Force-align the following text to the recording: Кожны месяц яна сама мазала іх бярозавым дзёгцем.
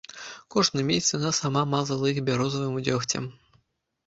Кожны 0.53 0.85
месяц 0.91 1.11
яна 1.17 1.31
сама 1.41 1.61
мазала 1.75 2.05
іх 2.13 2.23
бярозавым 2.31 2.81
дзёгцем. 2.89 3.23